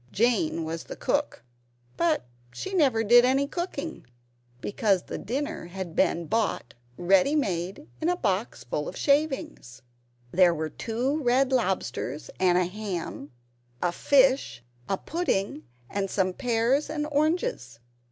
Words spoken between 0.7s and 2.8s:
the Cook; but she